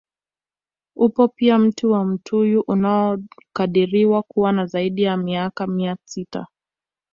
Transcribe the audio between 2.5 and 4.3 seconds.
unaokadiriwa